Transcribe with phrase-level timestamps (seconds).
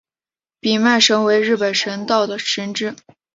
[0.59, 2.95] 比卖神为日本神道的神只。